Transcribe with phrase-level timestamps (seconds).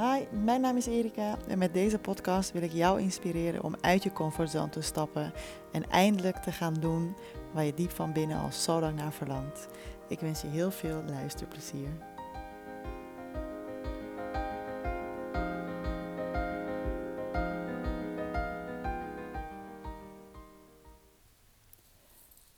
[0.00, 4.02] Hi, mijn naam is Erika en met deze podcast wil ik jou inspireren om uit
[4.02, 5.32] je comfortzone te stappen
[5.72, 7.16] en eindelijk te gaan doen
[7.52, 9.68] waar je diep van binnen al zo lang naar verlangt.
[10.08, 11.88] Ik wens je heel veel luisterplezier.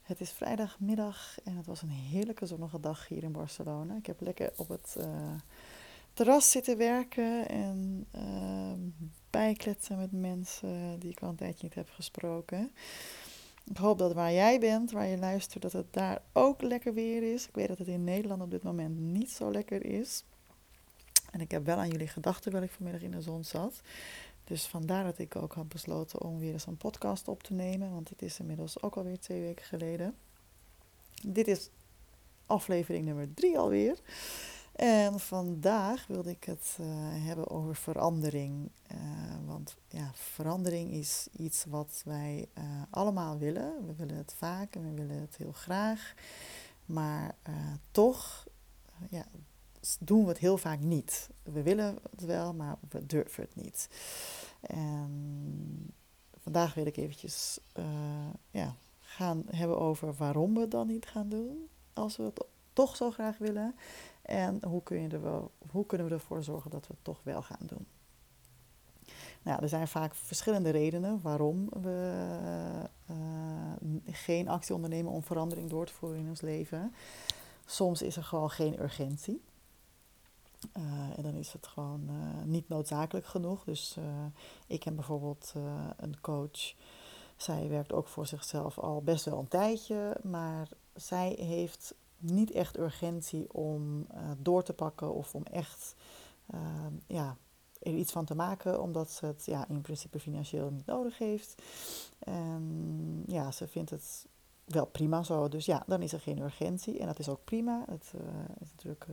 [0.02, 3.96] Het is vrijdagmiddag en het was een heerlijke zonnige dag hier in Barcelona.
[3.96, 5.04] Ik heb lekker op het uh,
[6.12, 8.72] terras zitten werken en uh,
[9.30, 12.72] bijkletsen met mensen die ik al een tijdje niet heb gesproken.
[13.64, 17.32] Ik hoop dat waar jij bent, waar je luistert, dat het daar ook lekker weer
[17.32, 17.48] is.
[17.48, 20.24] Ik weet dat het in Nederland op dit moment niet zo lekker is.
[21.30, 23.80] En ik heb wel aan jullie gedachten terwijl ik vanmiddag in de zon zat.
[24.44, 27.92] Dus vandaar dat ik ook had besloten om weer eens een podcast op te nemen.
[27.92, 30.14] Want het is inmiddels ook alweer twee weken geleden.
[31.26, 31.70] Dit is
[32.46, 33.98] aflevering nummer drie alweer.
[34.72, 36.86] En vandaag wilde ik het uh,
[37.26, 38.70] hebben over verandering.
[38.92, 38.98] Uh,
[39.46, 43.86] want ja, verandering is iets wat wij uh, allemaal willen.
[43.86, 46.14] We willen het vaak en we willen het heel graag.
[46.86, 47.34] Maar
[47.90, 48.46] toch
[49.10, 49.24] ja,
[49.98, 51.28] doen we het heel vaak niet.
[51.42, 53.88] We willen het wel, maar we durven het niet.
[54.60, 55.94] En
[56.42, 57.60] vandaag wil ik eventjes
[58.50, 61.68] ja, gaan hebben over waarom we het dan niet gaan doen.
[61.92, 63.74] Als we het toch zo graag willen.
[64.22, 67.20] En hoe, kun je er wel, hoe kunnen we ervoor zorgen dat we het toch
[67.22, 67.86] wel gaan doen?
[69.42, 72.22] Nou, er zijn vaak verschillende redenen waarom we
[73.10, 73.16] uh,
[74.06, 76.94] geen actie ondernemen om verandering door te voeren in ons leven.
[77.66, 79.42] Soms is er gewoon geen urgentie.
[80.76, 80.82] Uh,
[81.16, 82.10] en dan is het gewoon
[82.44, 83.64] niet noodzakelijk genoeg.
[83.64, 83.96] Dus
[84.66, 85.52] ik heb bijvoorbeeld
[85.96, 86.74] een coach.
[87.36, 90.16] Zij werkt ook voor zichzelf al best wel een tijdje.
[90.22, 95.94] Maar zij heeft niet echt urgentie om uh, door te pakken of om echt
[96.54, 97.36] uh, ja,
[97.82, 101.62] er iets van te maken, omdat ze het ja, in principe financieel niet nodig heeft.
[102.18, 104.26] En ja, ze vindt het
[104.64, 105.48] wel prima zo.
[105.48, 106.98] Dus ja, dan is er geen urgentie.
[106.98, 107.84] En dat is ook prima.
[107.88, 108.20] Het uh,
[108.60, 109.06] is natuurlijk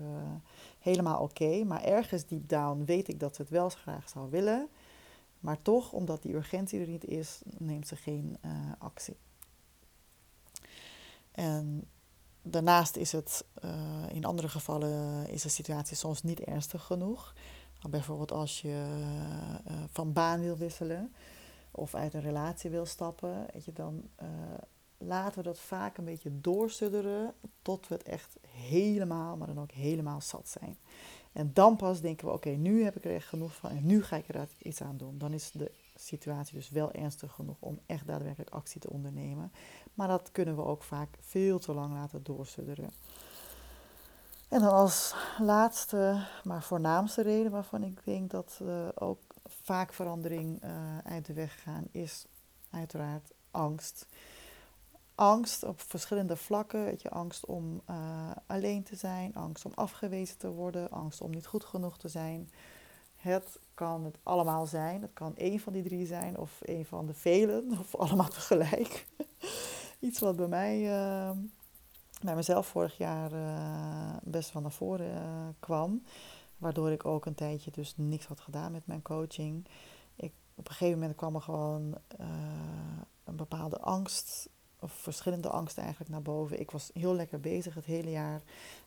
[0.80, 1.64] helemaal oké.
[1.64, 4.68] Maar ergens deep down weet ik dat ze het wel graag zou willen.
[5.40, 8.38] Maar toch, omdat die urgentie er niet is, neemt ze geen
[8.78, 9.18] actie.
[11.32, 11.88] En
[12.42, 13.72] Daarnaast is het uh,
[14.14, 17.34] in andere gevallen is de situatie soms niet ernstig genoeg.
[17.90, 18.86] Bijvoorbeeld als je
[19.68, 21.14] uh, van baan wil wisselen
[21.72, 24.28] of uit een relatie wil stappen, weet je, dan uh,
[24.98, 29.72] laten we dat vaak een beetje doorsudderen tot we het echt helemaal, maar dan ook
[29.72, 30.78] helemaal zat zijn.
[31.32, 34.04] En dan pas denken we, oké, nu heb ik er echt genoeg van en nu
[34.04, 35.18] ga ik er iets aan doen.
[35.18, 35.72] Dan is de
[36.06, 39.52] situatie dus wel ernstig genoeg om echt daadwerkelijk actie te ondernemen.
[39.94, 42.90] Maar dat kunnen we ook vaak veel te lang laten doorsudderen.
[44.50, 50.64] En dan als laatste, maar voornaamste reden waarvan ik denk dat uh, ook vaak verandering
[50.64, 52.26] uh, uit de weg gaan, is
[52.70, 54.08] uiteraard angst.
[55.16, 56.96] Angst op verschillende vlakken.
[56.98, 61.48] Je, angst om uh, alleen te zijn, angst om afgewezen te worden, angst om niet
[61.48, 62.50] goed genoeg te zijn.
[63.20, 65.02] Het kan het allemaal zijn.
[65.02, 69.06] Het kan één van die drie zijn of één van de velen of allemaal tegelijk.
[70.00, 71.32] Iets wat bij mij, uh,
[72.22, 76.04] bij mezelf vorig jaar uh, best wel naar voren uh, kwam.
[76.58, 79.68] Waardoor ik ook een tijdje dus niks had gedaan met mijn coaching.
[80.16, 81.96] Ik, op een gegeven moment kwam er gewoon
[83.24, 84.50] een bepaalde angst
[84.80, 86.60] of verschillende angsten eigenlijk naar boven.
[86.60, 88.42] Ik was heel lekker bezig het hele jaar.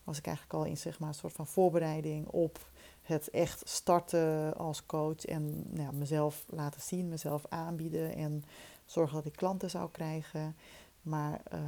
[0.05, 2.71] Was ik eigenlijk al in zeg maar, een soort van voorbereiding op
[3.03, 5.25] het echt starten als coach.
[5.25, 8.45] En nou, mezelf laten zien, mezelf aanbieden en
[8.85, 10.57] zorgen dat ik klanten zou krijgen.
[11.03, 11.61] Maar uh,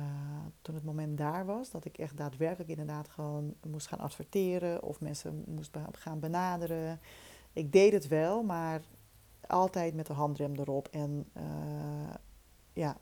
[0.62, 5.00] toen het moment daar was, dat ik echt daadwerkelijk inderdaad gewoon moest gaan adverteren of
[5.00, 7.00] mensen moest gaan benaderen.
[7.52, 8.82] Ik deed het wel, maar
[9.46, 10.88] altijd met de handrem erop.
[10.88, 12.14] En uh,
[12.72, 12.96] ja,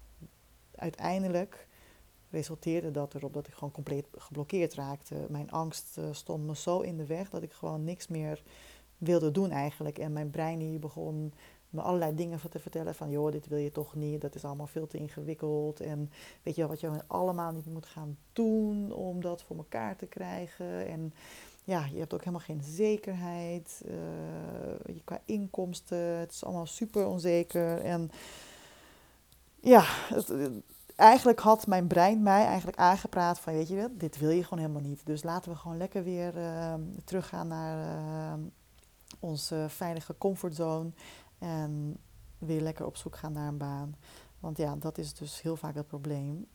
[0.75, 1.66] uiteindelijk
[2.32, 5.26] resulteerde dat erop dat ik gewoon compleet geblokkeerd raakte.
[5.28, 8.42] Mijn angst uh, stond me zo in de weg dat ik gewoon niks meer
[8.98, 9.98] wilde doen eigenlijk.
[9.98, 11.33] En mijn brein hier begon
[11.71, 14.66] me allerlei dingen te vertellen van joh, dit wil je toch niet, dat is allemaal
[14.66, 15.80] veel te ingewikkeld.
[15.80, 16.10] En
[16.42, 20.86] weet je wat je allemaal niet moet gaan doen om dat voor elkaar te krijgen.
[20.86, 21.15] En
[21.65, 25.98] ja, je hebt ook helemaal geen zekerheid uh, qua inkomsten.
[25.98, 27.80] Het is allemaal super onzeker.
[27.80, 28.10] En
[29.60, 30.33] ja, het,
[30.97, 34.59] eigenlijk had mijn brein mij eigenlijk aangepraat van, weet je wat, dit wil je gewoon
[34.59, 35.06] helemaal niet.
[35.06, 36.74] Dus laten we gewoon lekker weer uh,
[37.04, 37.97] teruggaan naar
[38.39, 38.44] uh,
[39.21, 40.91] onze veilige comfortzone
[41.39, 41.97] en
[42.39, 43.97] weer lekker op zoek gaan naar een baan.
[44.41, 46.47] Want ja, dat is dus heel vaak het probleem.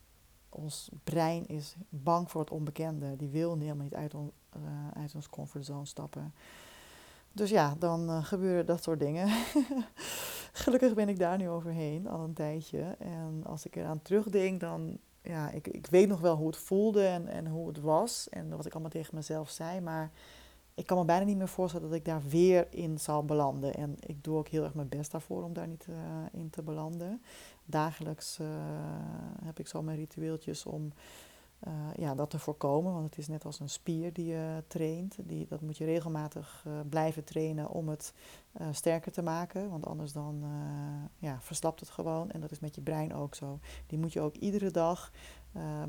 [0.49, 3.15] Ons brein is bang voor het onbekende.
[3.15, 4.61] Die wil helemaal niet uit, on, uh,
[4.93, 6.33] uit ons comfortzone stappen.
[7.31, 9.27] Dus ja, dan uh, gebeuren dat soort dingen.
[10.63, 12.95] Gelukkig ben ik daar nu overheen, al een tijdje.
[12.99, 14.97] En als ik eraan terugdenk, dan...
[15.21, 18.29] Ja, ik, ik weet nog wel hoe het voelde en, en hoe het was.
[18.29, 19.81] En wat ik allemaal tegen mezelf zei.
[19.81, 20.11] Maar
[20.77, 23.73] ik kan me bijna niet meer voorstellen dat ik daar weer in zal belanden.
[23.73, 25.95] En ik doe ook heel erg mijn best daarvoor om daar niet uh,
[26.31, 27.21] in te belanden.
[27.65, 28.47] Dagelijks uh,
[29.43, 30.91] heb ik zo mijn ritueeltjes om
[31.67, 32.93] uh, ja, dat te voorkomen.
[32.93, 35.15] Want het is net als een spier die je traint.
[35.23, 38.13] Die, dat moet je regelmatig blijven trainen om het
[38.71, 39.69] sterker te maken.
[39.69, 40.43] Want anders dan
[41.17, 42.31] ja, verslapt het gewoon.
[42.31, 43.59] En dat is met je brein ook zo.
[43.87, 45.11] Die moet je ook iedere dag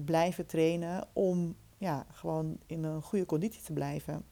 [0.04, 4.24] blijven trainen om ja, gewoon in een goede conditie te blijven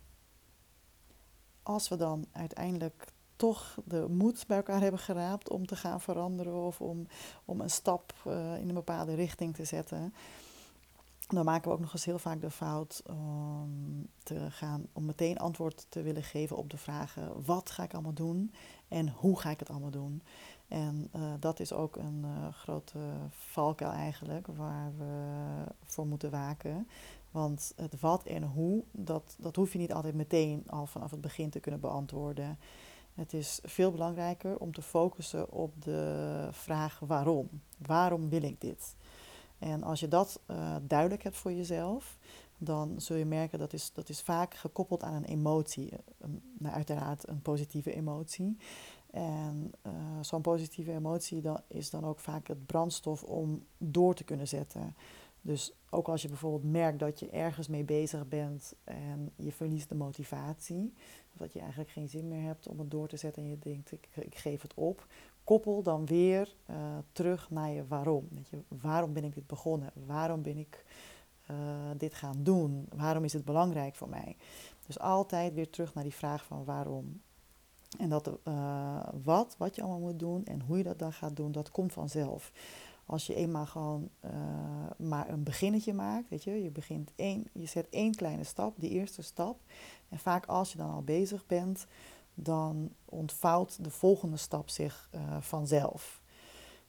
[1.66, 6.54] als we dan uiteindelijk toch de moed bij elkaar hebben geraapt om te gaan veranderen
[6.54, 7.06] of om,
[7.44, 8.14] om een stap
[8.60, 10.14] in een bepaalde richting te zetten,
[11.26, 15.38] dan maken we ook nog eens heel vaak de fout om, te gaan, om meteen
[15.38, 18.52] antwoord te willen geven op de vragen: wat ga ik allemaal doen
[18.88, 20.23] en hoe ga ik het allemaal doen?
[20.69, 22.99] En uh, dat is ook een uh, grote
[23.31, 25.14] valkuil eigenlijk, waar we
[25.84, 26.88] voor moeten waken.
[27.31, 31.20] Want het wat en hoe, dat, dat hoef je niet altijd meteen al vanaf het
[31.20, 32.58] begin te kunnen beantwoorden.
[33.14, 37.49] Het is veel belangrijker om te focussen op de vraag waarom.
[37.78, 38.94] Waarom wil ik dit?
[39.58, 42.18] En als je dat uh, duidelijk hebt voor jezelf,
[42.58, 45.92] dan zul je merken dat is, dat is vaak gekoppeld aan een emotie.
[46.18, 48.56] Een, nou, uiteraard een positieve emotie.
[49.10, 54.24] En uh, zo'n positieve emotie dan, is dan ook vaak het brandstof om door te
[54.24, 54.94] kunnen zetten.
[55.40, 59.88] Dus ook als je bijvoorbeeld merkt dat je ergens mee bezig bent en je verliest
[59.88, 60.92] de motivatie,
[61.32, 63.58] of dat je eigenlijk geen zin meer hebt om het door te zetten en je
[63.58, 65.06] denkt ik geef het op,
[65.46, 66.76] koppel dan weer uh,
[67.12, 68.28] terug naar je waarom.
[68.31, 69.90] Weet je, waarom ben ik dit begonnen?
[70.06, 70.84] Waarom ben ik
[71.50, 71.56] uh,
[71.96, 72.88] dit gaan doen?
[72.96, 74.37] Waarom is het belangrijk voor mij?
[74.87, 77.20] Dus altijd weer terug naar die vraag van waarom.
[77.98, 81.37] En dat uh, wat, wat je allemaal moet doen en hoe je dat dan gaat
[81.37, 82.52] doen, dat komt vanzelf.
[83.06, 84.10] Als je eenmaal gewoon
[84.96, 88.90] maar een beginnetje maakt, weet je, je begint één, je zet één kleine stap, die
[88.90, 89.60] eerste stap.
[90.08, 91.87] En vaak als je dan al bezig bent,
[92.38, 96.22] dan ontvouwt de volgende stap zich uh, vanzelf.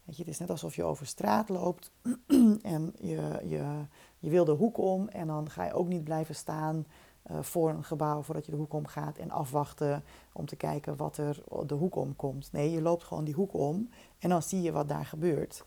[0.03, 1.91] Weet je, het is net alsof je over straat loopt
[2.61, 3.85] en je, je,
[4.19, 6.85] je wil de hoek om en dan ga je ook niet blijven staan
[7.31, 10.03] uh, voor een gebouw voordat je de hoek om gaat en afwachten
[10.33, 12.51] om te kijken wat er de hoek om komt.
[12.51, 13.89] Nee, je loopt gewoon die hoek om
[14.19, 15.63] en dan zie je wat daar gebeurt.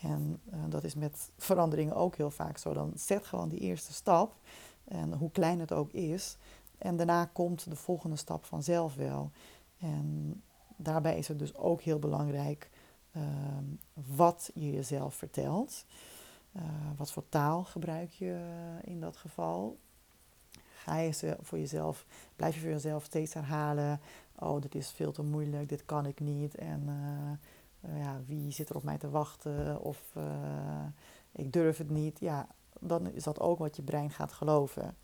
[0.00, 2.72] En uh, dat is met veranderingen ook heel vaak zo.
[2.72, 4.34] Dan zet gewoon die eerste stap,
[4.88, 6.36] en hoe klein het ook is.
[6.78, 9.30] En daarna komt de volgende stap vanzelf wel.
[9.78, 10.42] En
[10.76, 12.70] daarbij is het dus ook heel belangrijk
[13.16, 13.22] uh,
[14.16, 15.84] wat je jezelf vertelt.
[16.56, 16.62] Uh,
[16.96, 18.40] wat voor taal gebruik je
[18.84, 19.78] in dat geval?
[20.72, 24.00] Ga je voor jezelf, blijf je voor jezelf steeds herhalen:
[24.38, 26.54] Oh, dit is veel te moeilijk, dit kan ik niet.
[26.54, 26.82] En
[27.82, 30.12] uh, ja, wie zit er op mij te wachten of
[31.32, 32.20] ik durf het niet.
[32.20, 32.46] Ja,
[32.80, 34.96] dan is dat ook wat je brein gaat geloven.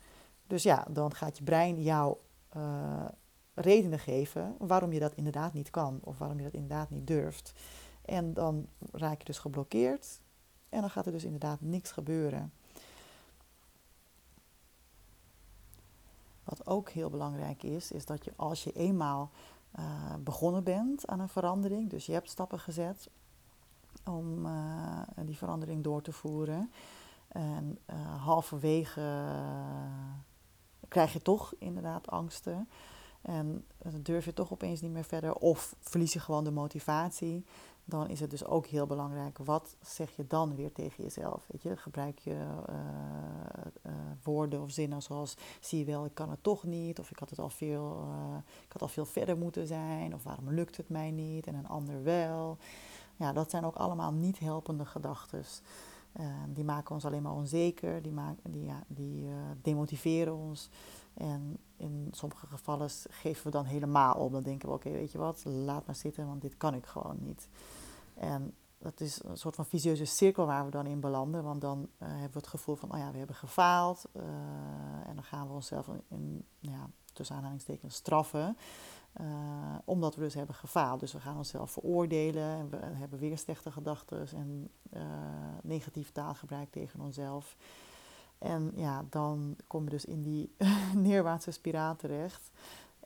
[0.47, 2.17] Dus ja, dan gaat je brein jou
[2.57, 3.05] uh,
[3.53, 7.53] redenen geven waarom je dat inderdaad niet kan of waarom je dat inderdaad niet durft.
[8.05, 10.19] En dan raak je dus geblokkeerd
[10.69, 12.53] en dan gaat er dus inderdaad niks gebeuren.
[16.43, 19.31] Wat ook heel belangrijk is, is dat je als je eenmaal
[19.79, 21.89] uh, begonnen bent aan een verandering.
[21.89, 23.09] Dus je hebt stappen gezet
[24.03, 26.71] om uh, die verandering door te voeren.
[27.27, 27.77] En
[28.17, 29.25] halverwege
[30.95, 32.69] krijg je toch inderdaad angsten.
[33.21, 33.65] En
[34.01, 35.35] durf je toch opeens niet meer verder.
[35.35, 37.45] Of verlies je gewoon de motivatie
[37.87, 41.45] dan is het dus ook heel belangrijk, wat zeg je dan weer tegen jezelf?
[41.47, 42.75] Weet je, gebruik je uh,
[43.85, 43.91] uh,
[44.23, 47.29] woorden of zinnen zoals, zie je wel, ik kan het toch niet, of ik had,
[47.29, 50.89] het al veel, uh, ik had al veel verder moeten zijn, of waarom lukt het
[50.89, 52.57] mij niet en een ander wel.
[53.15, 55.43] Ja, dat zijn ook allemaal niet helpende gedachten.
[56.49, 59.27] Die maken ons alleen maar onzeker, die, maken, die, ja, die
[59.61, 60.69] demotiveren ons.
[61.13, 64.31] En in sommige gevallen geven we dan helemaal op.
[64.31, 67.17] Dan denken we, oké, weet je wat, laat maar zitten, want dit kan ik gewoon
[67.19, 67.47] niet.
[68.13, 71.43] En dat is een soort van visieuze cirkel waar we dan in belanden.
[71.43, 74.05] Want dan uh, hebben we het gevoel van, oh ja, we hebben gefaald.
[74.13, 74.23] Uh,
[75.07, 78.57] en dan gaan we onszelf in ja, tussen aanhalingstekens straffen.
[79.21, 79.25] Uh,
[79.85, 80.99] omdat we dus hebben gefaald.
[80.99, 82.49] Dus we gaan onszelf veroordelen.
[82.49, 84.69] En we hebben weer slechte gedachten en
[85.63, 87.55] negatief taalgebruik tegen onszelf.
[88.37, 90.55] En ja, dan kom je dus in die
[90.95, 92.51] neerwaartse spiraal terecht.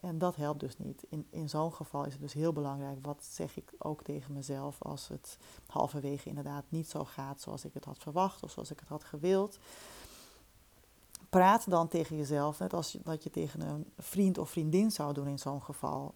[0.00, 1.04] En dat helpt dus niet.
[1.08, 4.82] In, in zo'n geval is het dus heel belangrijk, wat zeg ik ook tegen mezelf
[4.82, 8.80] als het halverwege inderdaad niet zo gaat zoals ik het had verwacht of zoals ik
[8.80, 9.58] het had gewild.
[11.30, 15.26] Praat dan tegen jezelf, net als dat je tegen een vriend of vriendin zou doen
[15.26, 16.14] in zo'n geval.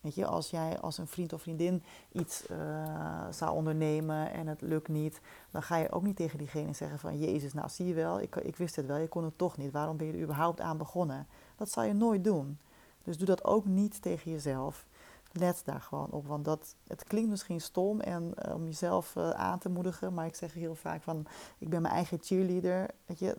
[0.00, 1.82] Weet je, als jij als een vriend of vriendin
[2.12, 5.20] iets uh, zou ondernemen en het lukt niet,
[5.50, 8.36] dan ga je ook niet tegen diegene zeggen van Jezus, nou zie je wel, ik,
[8.36, 9.72] ik wist het wel, je kon het toch niet.
[9.72, 11.26] Waarom ben je er überhaupt aan begonnen?
[11.56, 12.58] Dat zou je nooit doen.
[13.02, 14.86] Dus doe dat ook niet tegen jezelf.
[15.32, 19.30] Let daar gewoon op, want dat, het klinkt misschien stom en uh, om jezelf uh,
[19.30, 21.26] aan te moedigen, maar ik zeg heel vaak van,
[21.58, 22.90] ik ben mijn eigen cheerleader.
[23.06, 23.38] Weet je,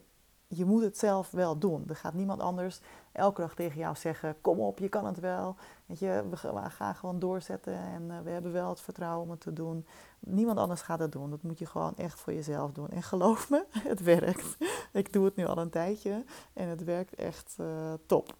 [0.53, 1.83] je moet het zelf wel doen.
[1.87, 2.79] Er gaat niemand anders
[3.11, 5.55] elke dag tegen jou zeggen: Kom op, je kan het wel.
[5.85, 6.37] Je, we,
[6.69, 9.85] gaan gewoon doorzetten en uh, we hebben wel het vertrouwen om het te doen.
[10.19, 11.29] Niemand anders gaat het doen.
[11.29, 12.89] Dat moet je gewoon echt voor jezelf doen.
[12.89, 14.57] En geloof me, het werkt.
[14.91, 18.35] Ik doe het nu al een tijdje en het werkt echt uh, top.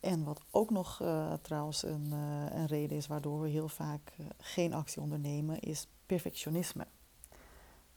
[0.00, 2.12] En wat ook nog uh, trouwens een,
[2.52, 6.86] een, reden is waardoor we heel vaak geen actie ondernemen, is perfectionisme.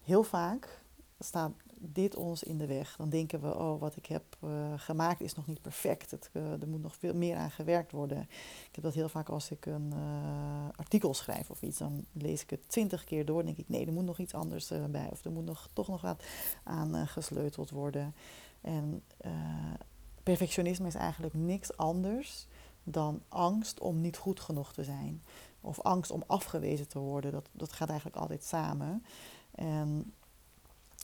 [0.01, 0.83] Heel vaak
[1.24, 1.51] staat
[1.86, 2.96] dit ons in de weg.
[2.96, 6.12] Dan denken we, oh, wat ik heb uh, gemaakt is nog niet perfect.
[6.12, 8.22] Het, uh, er moet nog veel meer aan gewerkt worden.
[8.68, 11.77] Ik heb dat heel vaak als ik een uh, artikel schrijf of iets.
[11.77, 13.46] Dan lees ik het twintig keer door.
[13.46, 15.08] denk ik, nee, er moet nog iets anders bij.
[15.12, 16.24] Of er moet nog, toch nog wat
[16.63, 18.15] aan gesleuteld worden.
[18.62, 19.03] En
[20.24, 22.48] perfectionisme is eigenlijk niks anders
[22.84, 25.24] dan angst om niet goed genoeg te zijn.
[25.62, 27.32] Of angst om afgewezen te worden.
[27.32, 29.06] Dat, dat gaat eigenlijk altijd samen.
[29.56, 30.13] En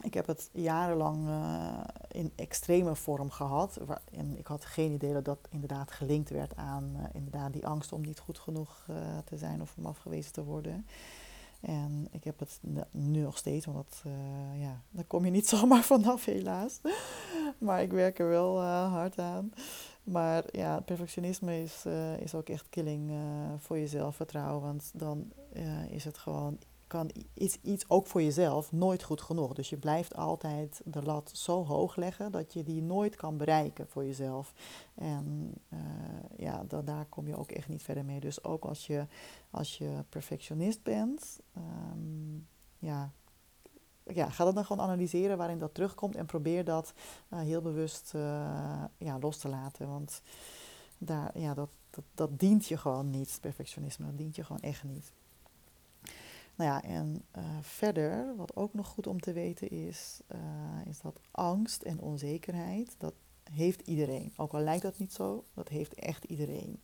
[0.01, 1.77] ik heb het jarenlang uh,
[2.07, 3.79] in extreme vorm gehad.
[3.85, 7.67] Waar, en ik had geen idee dat dat inderdaad gelinkt werd aan uh, inderdaad die
[7.67, 10.87] angst om niet goed genoeg uh, te zijn of om afgewezen te worden.
[11.59, 12.59] En ik heb het
[12.91, 14.03] nu nog steeds, want
[14.55, 16.79] ja, daar kom je niet zomaar vanaf helaas.
[17.57, 19.51] maar ik werk er wel hard aan.
[20.03, 21.85] Maar ja, perfectionisme is,
[22.19, 23.11] is ook echt killing
[23.57, 24.61] voor je zelfvertrouwen.
[24.61, 25.31] Want dan
[25.89, 26.57] is het gewoon
[26.89, 29.53] kan iets, iets ook voor jezelf nooit goed genoeg.
[29.53, 33.87] Dus je blijft altijd de lat zo hoog leggen dat je die nooit kan bereiken
[33.87, 34.53] voor jezelf.
[34.95, 35.79] En uh,
[36.37, 38.19] ja, da daar kom je ook echt niet verder mee.
[38.19, 39.07] Dus ook als je,
[39.49, 43.11] als je perfectionist bent, um, ja,
[44.03, 46.93] ja, ga dat dan gewoon analyseren waarin dat terugkomt en probeer dat
[47.29, 48.21] uh, heel bewust uh,
[48.97, 49.87] ja, los te laten.
[49.87, 50.21] Want
[50.97, 54.05] daar, ja, dat, dat, dat dient je gewoon niet, perfectionisme.
[54.05, 55.13] Dat dient je gewoon echt niet.
[56.59, 60.39] Nou ja, en uh, verder, wat ook nog goed om te weten is, uh,
[60.85, 63.13] is dat angst en onzekerheid, dat
[63.51, 64.33] heeft iedereen.
[64.37, 66.81] Ook al lijkt dat niet zo, dat heeft echt iedereen.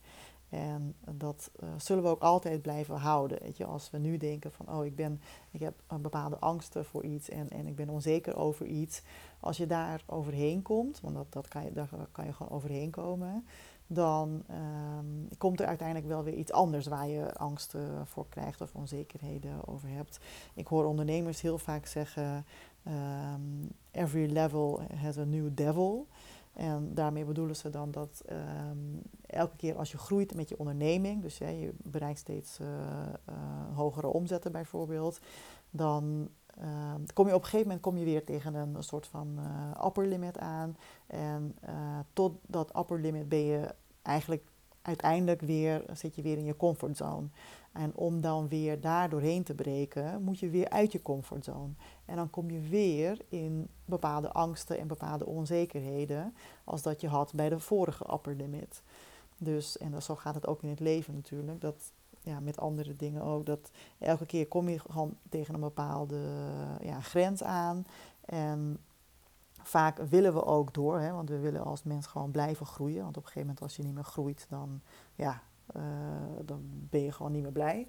[0.50, 3.40] En dat uh, zullen we ook altijd blijven houden.
[3.42, 6.86] Weet je, als we nu denken van, oh, ik, ben, ik heb een bepaalde angsten
[6.86, 9.02] voor iets en, en ik ben onzeker over iets.
[9.40, 12.90] Als je daar overheen komt, want dat, dat kan je, daar kan je gewoon overheen
[12.90, 13.46] komen,
[13.88, 14.44] dan
[14.98, 19.68] um, komt er uiteindelijk wel weer iets anders waar je angsten voor krijgt of onzekerheden
[19.68, 20.20] over hebt.
[20.54, 22.46] Ik hoor ondernemers heel vaak zeggen:
[22.88, 26.08] um, every level has a new devil.
[26.54, 31.22] En daarmee bedoelen ze dan dat um, elke keer als je groeit met je onderneming,
[31.22, 33.36] dus je bereikt steeds uh, uh,
[33.74, 35.20] hogere omzetten bijvoorbeeld,
[35.70, 36.30] dan
[36.62, 39.86] uh, kom je op een gegeven moment kom je weer tegen een, soort van uh,
[39.86, 40.78] upper limit aan.
[41.08, 44.44] En uh, tot dat upper limit ben je eigenlijk
[44.82, 47.28] uiteindelijk weer, zit je weer in je comfortzone.
[47.72, 51.74] En om dan weer daar doorheen te breken, moet je weer uit je comfortzone.
[52.06, 57.34] En dan kom je weer in bepaalde angsten en bepaalde onzekerheden als dat je had
[57.34, 58.82] bij de vorige upper limit.
[59.38, 61.62] Dus, en zo gaat het ook in het leven natuurlijk.
[61.62, 61.92] Dat,
[62.26, 63.46] ja, met andere dingen ook.
[63.46, 66.22] Dat elke keer kom je gewoon tegen een bepaalde
[66.82, 67.86] ja, grens aan.
[68.26, 68.80] En
[69.68, 73.04] vaak willen we ook door, hè, want we willen als mens gewoon blijven groeien.
[73.04, 74.82] Want op een gegeven moment als je niet meer groeit, dan,
[75.16, 75.42] ja,
[75.76, 75.84] uh,
[76.46, 77.88] dan ben je gewoon niet meer blij.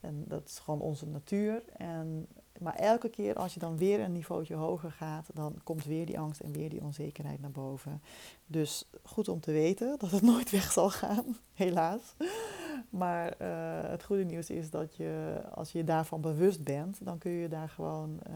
[0.00, 1.62] En dat is gewoon onze natuur.
[1.76, 2.26] En,
[2.58, 6.18] maar elke keer als je dan weer een niveautje hoger gaat, dan komt weer die
[6.18, 8.02] angst en weer die onzekerheid naar boven.
[8.46, 12.14] Dus goed om te weten dat het nooit weg zal gaan, helaas.
[12.90, 17.30] Maar uh, het goede nieuws is dat je, als je daarvan bewust bent, dan kun
[17.30, 18.34] je daar gewoon uh,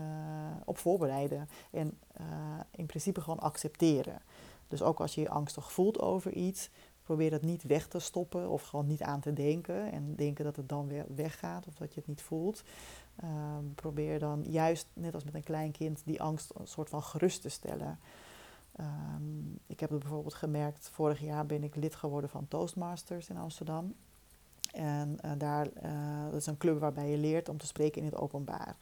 [0.65, 1.49] op voorbereiden.
[1.71, 2.27] En uh,
[2.71, 4.21] in principe gewoon accepteren.
[4.69, 6.71] Dus ook als je je angstig voelt over iets,
[7.03, 9.93] probeer dat niet weg te stoppen of gewoon niet aan te denken.
[9.93, 12.63] En denken dat het dan weer weggaat of dat je het niet voelt.
[13.25, 17.03] Um, probeer dan juist, net als met een klein kind, die angst een soort van
[17.03, 17.99] gerust te stellen.
[18.81, 23.37] Um, ik heb het bijvoorbeeld gemerkt, vorig jaar ben ik lid geworden van Toastmasters in
[23.37, 23.95] Amsterdam.
[24.73, 28.07] En uh, daar, uh, dat is een club waarbij je leert om te spreken in
[28.07, 28.77] het openbaar.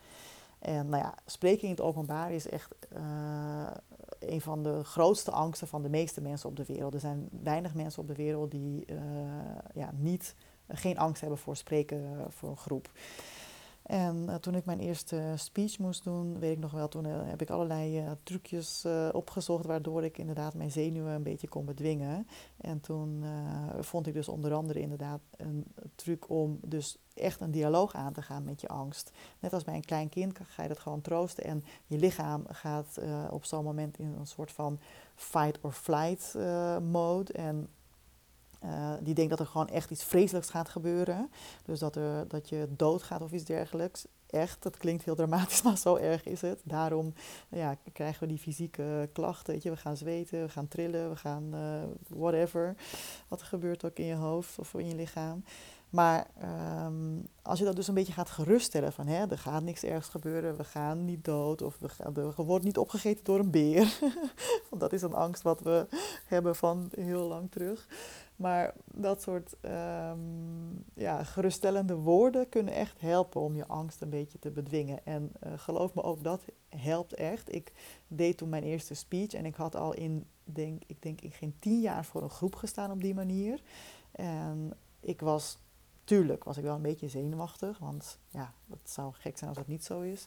[0.59, 3.70] En nou ja, spreken in het openbaar is echt uh,
[4.18, 6.94] een van de grootste angsten van de meeste mensen op de wereld.
[6.94, 8.85] Er zijn weinig mensen op de wereld die
[9.75, 10.35] ja, niet,
[10.68, 12.90] geen angst hebben voor spreken voor een groep.
[13.90, 17.12] En uh, toen ik mijn eerste speech moest doen, weet ik nog wel, toen uh,
[17.23, 22.26] heb ik allerlei uh, trucjes opgezocht waardoor ik inderdaad mijn zenuwen een beetje kon bedwingen.
[22.56, 23.25] En toen
[23.80, 28.23] vond ik dus onder andere inderdaad een truc om dus echt een dialoog aan te
[28.23, 29.11] gaan met je angst.
[29.40, 33.00] Net als bij een klein kind ga je dat gewoon troosten en je lichaam gaat
[33.30, 34.78] op zo'n moment in een soort van
[35.14, 36.35] fight or flight
[36.82, 37.32] mode.
[37.32, 37.68] En
[38.64, 41.31] uh, die denkt dat er gewoon echt iets vreselijks gaat gebeuren.
[41.64, 44.07] Dus dat, er, dat je doodgaat of iets dergelijks.
[44.26, 46.61] Echt, dat klinkt heel dramatisch, maar zo erg is het.
[46.64, 47.12] Daarom
[47.49, 49.52] ja, krijgen we die fysieke klachten.
[49.52, 49.71] Weet je.
[49.71, 52.75] We gaan zweten, we gaan trillen, we gaan uh, whatever.
[53.29, 55.45] Wat er gebeurt ook in je hoofd of in je lichaam.
[55.90, 56.26] Maar
[56.87, 60.09] um, als je dat dus een beetje gaat geruststellen van hè, er gaat niks ergs
[60.09, 63.99] gebeuren, we gaan niet dood of we, gaan, worden niet opgegeten door een beer.
[64.70, 65.87] Want dat is een angst wat we
[66.26, 67.88] hebben van heel lang terug.
[68.37, 74.38] Maar dat soort um, ja, geruststellende woorden kunnen echt helpen om je angst een beetje
[74.38, 75.06] te bedwingen.
[75.06, 77.54] En uh, geloof me ook, dat helpt echt.
[77.54, 77.73] Ik
[78.09, 81.54] deed toen mijn eerste speech en ik had al in, denk, ik denk in geen
[81.59, 83.62] tien jaar voor een groep gestaan op die manier.
[84.12, 85.59] En ik was,
[86.11, 89.69] tuurlijk was ik wel een beetje zenuwachtig, want ja, het zou gek zijn als dat
[89.69, 90.26] niet zo is.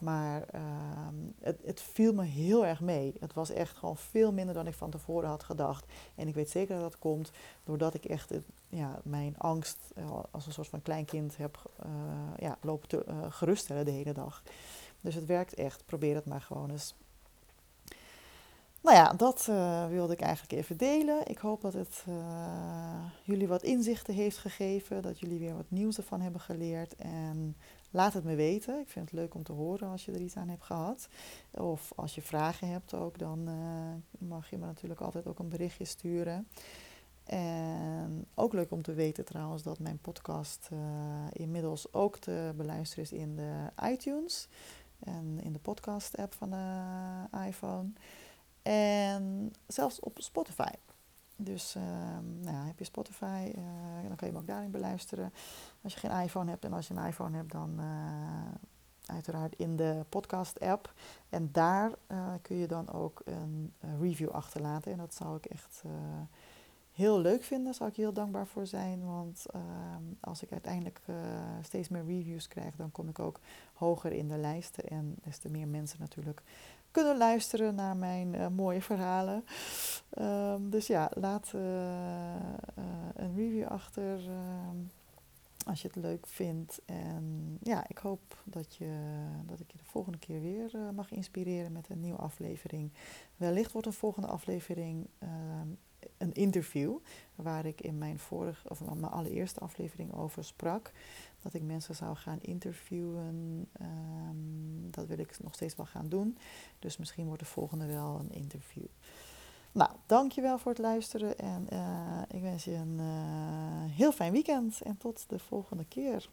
[0.00, 3.14] Maar ehm, het, het, viel me heel erg mee.
[3.20, 5.84] Het was echt gewoon veel minder dan ik van tevoren had gedacht.
[6.14, 7.30] En ik weet zeker dat dat komt
[7.64, 8.32] doordat ik echt
[8.68, 11.90] ja, mijn angst eh, als een soort van kleinkind heb uh,
[12.38, 14.42] ja, lopen te uh, geruststellen de hele dag.
[15.00, 15.86] Dus het werkt echt.
[15.86, 16.94] Probeer het maar gewoon eens.
[18.82, 19.44] Nou ja, dat
[19.88, 21.26] wilde ik eigenlijk even delen.
[21.26, 22.04] Ik hoop dat het
[23.22, 25.02] jullie wat inzichten heeft gegeven.
[25.02, 26.96] Dat jullie weer wat nieuws ervan hebben geleerd.
[26.96, 27.56] En
[27.92, 28.80] Laat het me weten.
[28.80, 31.08] Ik vind het leuk om te horen als je er iets aan hebt gehad.
[31.50, 35.48] Of als je vragen hebt ook, dan uh, mag je me natuurlijk altijd ook een
[35.48, 36.48] berichtje sturen.
[37.24, 40.68] En ook leuk om te weten trouwens dat mijn podcast
[41.32, 44.48] inmiddels ook te beluisteren is in de iTunes.
[44.98, 47.88] En in de podcast app van de iPhone.
[48.62, 50.72] En zelfs op Spotify.
[51.42, 51.82] Dus uh,
[52.40, 53.62] nou, heb je Spotify, uh,
[54.06, 55.32] dan kan je hem ook daarin beluisteren.
[55.82, 57.86] Als je geen iPhone hebt en als je een iPhone hebt, dan uh,
[59.04, 60.94] uiteraard in de podcast-app.
[61.28, 64.92] En daar eh, kun je dan ook een, review achterlaten.
[64.92, 65.82] En dat zou ik echt
[66.92, 69.04] heel leuk vinden, daar zou ik heel dankbaar voor zijn.
[69.04, 71.00] Want ehm, als ik uiteindelijk
[71.62, 73.40] steeds meer reviews krijg, dan kom ik ook
[73.74, 74.88] hoger in de lijsten.
[74.88, 76.42] En des te meer mensen natuurlijk
[76.90, 79.44] kunnen luisteren naar mijn uh, mooie verhalen.
[80.18, 84.76] Um, dus ja, laat uh, uh, een review achter ehm,
[85.66, 86.80] als je het leuk vindt.
[86.84, 88.92] En ja, ik hoop dat, je,
[89.46, 92.92] dat ik je de volgende keer weer mag inspireren met een nieuwe aflevering.
[93.36, 95.68] Wellicht wordt een volgende aflevering ehm,
[96.18, 96.96] een interview
[97.34, 100.92] waar ik in mijn vorige of mijn allereerste aflevering over sprak
[101.42, 103.68] dat ik mensen zou gaan interviewen.
[103.80, 106.38] Um, dat wil ik nog steeds wel gaan doen.
[106.78, 108.86] Dus misschien wordt de volgende wel een interview.
[109.72, 114.80] Nou, dankjewel voor het luisteren en uh, ik wens je een uh, heel fijn weekend
[114.82, 116.28] en tot de volgende keer.